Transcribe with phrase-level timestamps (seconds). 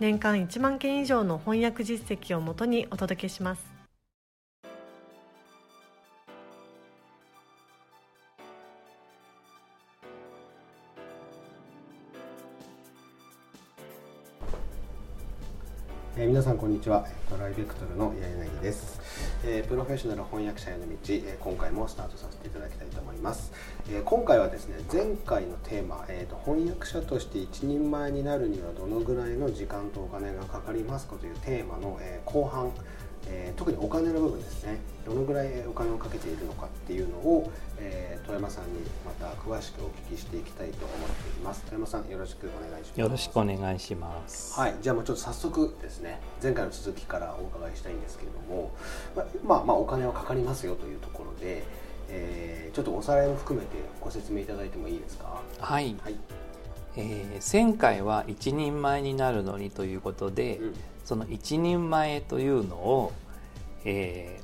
[0.00, 3.77] 年間1万件以上の翻訳実績をもとにお届けします。
[16.28, 17.06] 皆さんこんにちは。
[17.30, 19.00] トライベクトルの柳です、
[19.42, 23.50] えー、プロフェッショナル翻訳者への道、えー、今回もスタートさせていただきたいと思います、
[23.88, 32.72] え今回はですね前回のテーマ、えーと、翻訳者として一人前になるにはどのぐらいの時間とお金がかかりますかというテーマの、え後半
[33.26, 34.78] えー、特にお金の部分ですね。
[35.04, 41.62] どのぐらいお金をかけているのかっていうのを、えー、富山さんにまた詳しくお聞きしていきたいと思っています。
[41.62, 43.00] 富山さんよろしくお願いします。
[43.00, 44.58] よろしくお願いします。
[44.58, 44.74] はい。
[44.80, 46.20] じゃあもうちょっと早速ですね。
[46.42, 48.72] 前回の続きからお伺いしたいんですけれども
[49.16, 51.64] ままあまあお金はかかりますよというところで、
[52.08, 55.42] えー、ちょっとおさらいも含めてご説明いただいてもいいですか？
[55.58, 56.14] はい、はい。
[56.96, 60.74] えー、前回は一人前になるのにということで、うん
[61.08, 63.12] その一人前というのを、
[63.86, 64.42] え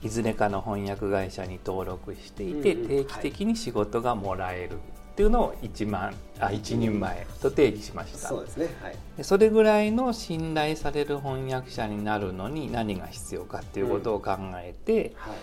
[0.00, 4.78] ー、いずれかの翻訳会社に登録していて、うんうん、定期的に仕事がもらえるっ
[5.16, 15.16] ていうのを一万あ一人前と定義しました、そうですね、はい、でそれぐらいの信頼される翻訳者になるのに何が必要かっていうことを考えて、うん。
[15.16, 15.38] はい。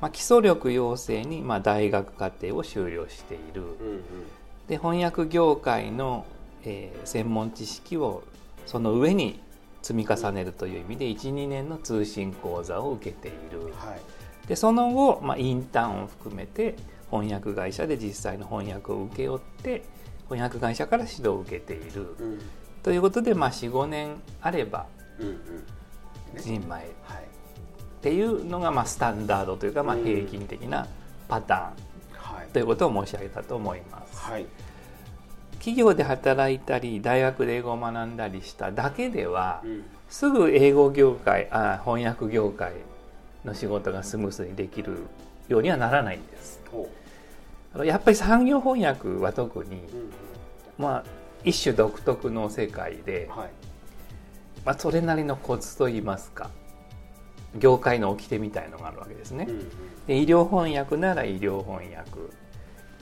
[0.00, 4.02] まあ、基礎力養成に、まあ、大学課程を修了している、うんうん、
[4.66, 6.26] で翻訳業界の、
[6.64, 8.24] えー、専門知識を
[8.66, 9.40] その上に
[9.86, 13.94] 積み重ねるという意味で12年の通信講座を受けている、は
[14.44, 16.74] い、でその後、まあ、インターンを含めて
[17.08, 19.84] 翻訳会社で実際の翻訳を請け負って
[20.28, 22.40] 翻訳会社から指導を受けている、うん、
[22.82, 24.86] ということで、まあ、45年あれば
[26.36, 26.84] 一人前。
[26.84, 26.88] っ
[28.08, 30.86] ていうのがまあスタンダードというかまあ平均的な
[31.28, 32.52] パターン。
[32.52, 34.18] ということを申し上げたと思います。
[34.18, 34.46] はい
[35.66, 42.72] 企業で働いたり大学で英語を学んだりしただけでは、うん、すぐ英語業界あ翻訳業界
[43.44, 44.98] の仕事がスムーズにできる
[45.48, 46.60] ようにはならないんです。
[47.84, 50.12] やっぱり産業翻訳は特に、うん、
[50.78, 51.04] まあ
[51.42, 53.50] 一種独特の世界で、はい、
[54.64, 56.48] まあ、それなりのコツといいますか
[57.58, 59.46] 業界の掟みたいのがあるわけですね。
[59.48, 59.68] うんうん、
[60.06, 62.32] で医療翻訳なら医療翻訳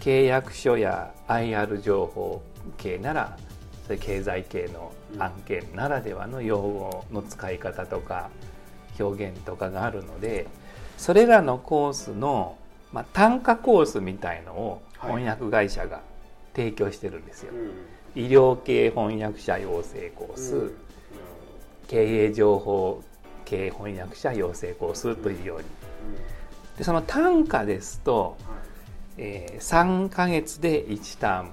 [0.01, 2.43] 契約書や IR 情報
[2.77, 3.37] 系なら
[3.85, 8.31] それ経済系の案件ならではの用語の使い方とか
[8.99, 10.47] 表現とかがあるので
[10.97, 12.57] それらのコースの、
[12.93, 16.01] まあ、単価コースみたいのを翻訳会社が
[16.55, 17.53] 提供してるんですよ。
[17.53, 17.59] は
[18.15, 20.77] い、医療系翻訳者養成コース、うん、
[21.89, 23.03] 経営情報
[23.45, 25.65] 系翻訳者養成コースというように。
[26.79, 28.37] でその単価ですと、
[29.17, 31.51] えー、3か月で1ターム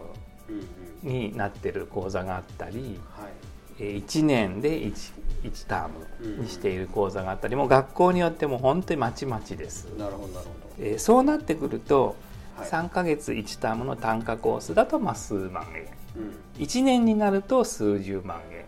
[1.03, 5.13] になってる講座があったり、うんうん、1年で 1,
[5.43, 5.89] 1ター
[6.27, 9.85] ムにしている講座があったり、もう学校によっても本当にまちまちです。
[9.97, 12.15] なるほどなるほど、えー、そうなってくると、
[12.57, 18.65] はい、3か月1タームの単価コースだとまあ数万円、うん、1年になると数十万円、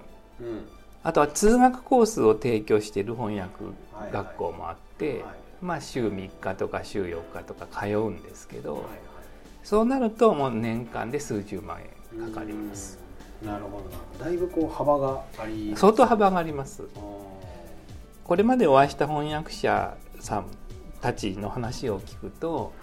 [0.47, 0.65] うん、
[1.03, 3.51] あとは通学コースを提供している翻訳
[4.11, 5.21] 学校もあって、はい。
[5.23, 8.91] はいまあ、週3日とか週4日とか通うんですけど、はいはい、
[9.63, 11.79] そうなるともう年間で数十万
[12.13, 12.99] 円かかります。
[13.41, 13.81] なるほ
[14.19, 15.73] どだいぶこう幅があり。
[15.75, 16.83] 相当幅があります。
[18.25, 20.47] これまでお会いした翻訳者さん
[21.01, 22.73] たちの話を聞くと、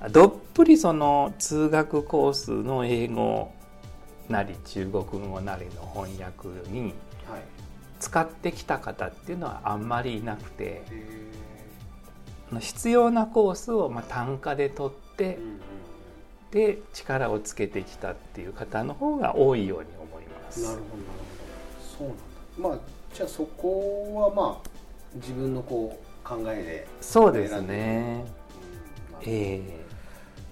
[0.00, 3.52] はい、どっぷりその通学コースの英語
[4.28, 6.94] なり中国語なりの翻訳に
[7.98, 10.82] 使ってきた方っていうのはあんまりいなくて、
[12.58, 15.38] 必要なコースをまあ単価で取って、
[16.50, 20.64] で力をつけてきたっていう方の方が多いように思います。
[20.64, 21.10] なるほどなる
[21.98, 22.78] ほどそうなんだ。
[22.78, 24.68] まあじゃあそこはまあ
[25.14, 28.24] 自分のこう考えでそうですね。
[29.22, 29.86] うん、ええ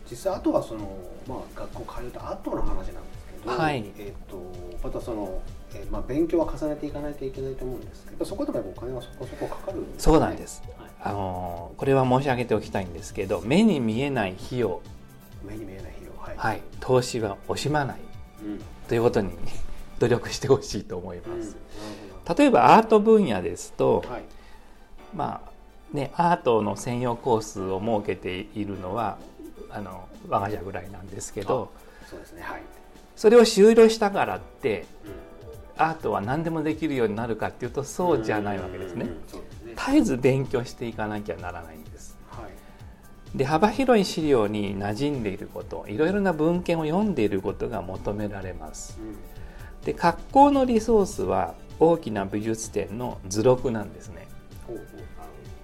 [0.06, 0.96] ー、実際あとはその
[1.26, 3.07] まあ学校通った後の話なん
[3.44, 4.52] ど、はい、えっ、ー、と
[4.82, 5.43] またその
[5.75, 14.81] えーまあ、勉強は重ねていかないといけないと思うんですけどそこでもお金はそこそこかかる、ね、そうなんです、はい、あのこれは申し上げておきたいんですけど目に見えない費用。
[15.44, 17.99] 目に見えない費用はい、はい、投資は惜しまない、
[18.43, 19.31] うん、ということに
[19.99, 21.56] 努力してほしいと思います、
[22.29, 24.23] うん、例えばアート分野ですと、はい、
[25.14, 25.50] まあ
[25.96, 29.19] ねアートの専用コースを設けているのは
[29.70, 31.70] あの我が社ぐらいなんですけど
[32.08, 32.62] そうですね、はい、
[33.19, 34.87] それを終了したからって、
[35.76, 39.11] うん、アートは何でもできるようになるかっていうとそうじゃないわけですね。
[39.65, 42.17] 絶えず勉強していかなきゃならないんです。
[42.31, 49.00] はい、で幅広い資料に馴染んでいることいろいろな文献を読んでいることが求められます。
[49.00, 54.29] うん、で格好のリソースは大きな美術展の図録なんですね。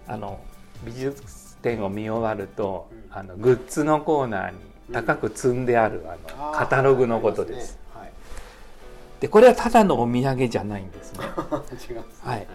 [0.09, 0.41] あの
[0.85, 7.79] 美術展を見終わると、あのグッズのコーナーに高く積んであるあのカタログのことです。
[9.21, 11.21] でこれはただのお土産じゃないんですね。
[12.23, 12.47] はい。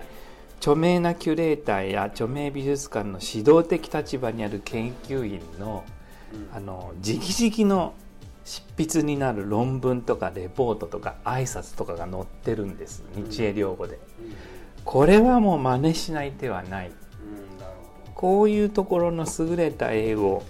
[0.60, 5.86] 著名なキュレーターや著名美術館の指導的立場にある研究員の,、
[6.54, 7.94] あの直々の
[8.44, 13.04] 執筆になる論文とかレポートとか挨拶とかが載ってるんです。
[13.16, 14.00] 日英両語で、
[14.84, 16.92] これはもう真似しない手はない、
[18.14, 20.44] こういうところの優れた英語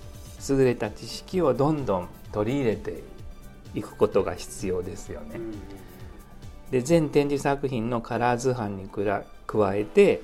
[0.48, 3.04] 優れた知識をどんどん取り入れて
[3.74, 5.40] いくことが必要ですよね。
[6.72, 10.22] で全展示作品のカラー図版に加えて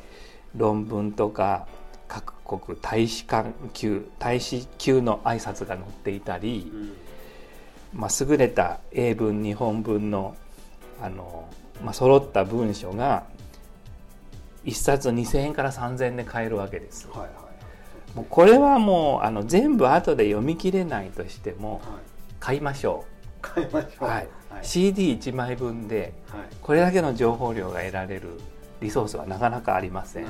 [0.56, 1.68] 論文とか
[2.08, 6.72] 各国大使館級大使級の挨拶が載っていたり、
[7.94, 10.36] まあ、優れた英文日本文の
[11.02, 11.50] あの、
[11.84, 13.24] まあ、揃った文書が
[14.66, 17.08] 1冊2,000円から3,000円で買えるわけです。
[17.12, 17.30] はいはい、
[18.14, 21.82] もうこれはもうあの全部後で読み切れないとしても
[22.40, 23.16] 買いましょう。
[23.42, 24.28] 買いましょう、はい、
[24.62, 26.14] CD1 枚分で
[26.62, 28.40] これだけの情報量が得られる
[28.82, 30.26] リソースはなかなかありません。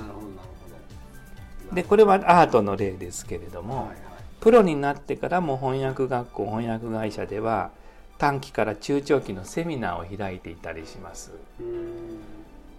[1.73, 3.97] でこれはアートの例ですけれども、はいはい。
[4.39, 7.71] プロになってからも翻訳学校翻訳会社では
[8.17, 11.31] 短期から中長期のセミナーを開いていたりします。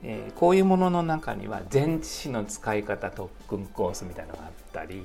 [0.03, 5.03] えー、こういうものの中には前置詞の使い方特訓コースみたいなのがあったり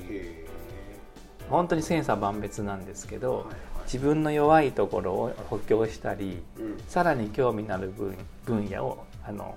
[1.49, 3.55] 本当に千差万別なんですけど、はいはい、
[3.85, 9.55] 自分の弱いところを補強したり、うん、さらに興味のある分分野をあの、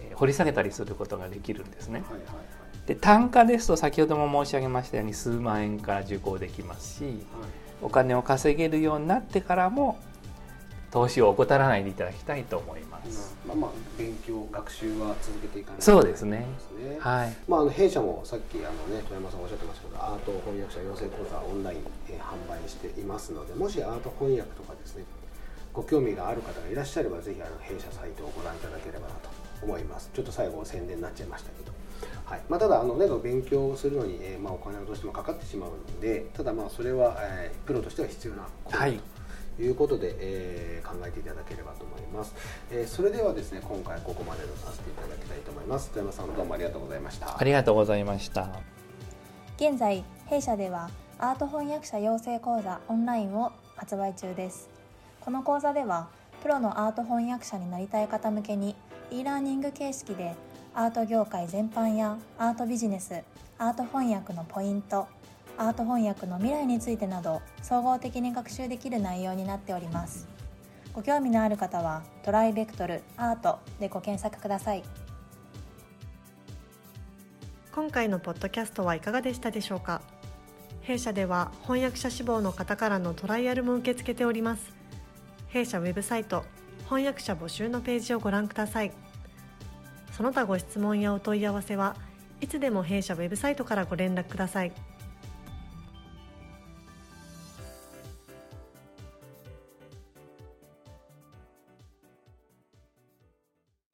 [0.00, 2.02] えー、掘り下げたりすることができるんですね。
[2.08, 2.24] はいはい。
[2.86, 7.14] で単価ですと先ほども申し上げましたように数万円から受講できますし、はい、
[7.82, 9.98] お金を稼げるようになってからも
[10.90, 13.36] 投資を怠らないでいただきたいと思います。
[13.46, 16.46] まあ、まあ勉強学習は続けていかないとそうですね。
[16.98, 17.36] はい。
[17.48, 21.78] まああの弊社もさっきあのね富山さんおっしゃってましたけど、アート翻訳者養成講座オンライン、
[22.08, 25.04] えー、販売していますので、もしアート翻訳とかですね、
[25.72, 29.30] ご興味がある方がいらっしゃればぜひあの弊社サイトをご覧いただければなと
[29.62, 30.10] 思います。
[30.12, 31.72] ちょっと最後宣伝になっちゃいましたけど。
[32.24, 38.84] はいまあ、ただあの、ね、勉強するのに、えーまあ、お金がどうしてもかかってしまうのでただまあそれは、えー、プロとしては必要なことと
[39.62, 42.34] いうことで、えー、考えていただければと思います、
[42.70, 45.90] えー、それではですね今回ここまでとさせていただきたいと思います。
[45.90, 47.38] 富山さんどうもありがとうございました。
[47.38, 48.48] ありがとうございました。
[49.56, 54.68] 現在弊社ではアート翻訳者養成講座オンラインを発売中です。
[55.20, 56.08] この講座では
[56.42, 58.74] プロのアート翻訳者になりたい方向けに
[59.10, 60.34] e ラーニング形式で
[60.74, 63.22] アート業界全般やアートビジネス
[63.58, 65.06] アート翻訳のポイント
[65.60, 70.26] アート翻訳の未来についてなど総合的に学習できる内容になっております。
[70.94, 74.82] ご興味のある方はトライベクトルアートでご検索ください。
[77.72, 80.00] 今回のポッドキャストはいかがでしたでしょうか？
[80.80, 84.72] 弊社では翻訳者志望の方からのトライアルも受け付けております。
[85.48, 86.42] 弊社ウェブサイト
[86.84, 88.92] 翻訳者募集のページをご覧ください。
[90.12, 91.96] その他ご質問やお問い合わせは
[92.40, 94.72] いつでも弊社ウェブサイトからご連絡ください。